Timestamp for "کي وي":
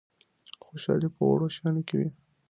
1.87-2.09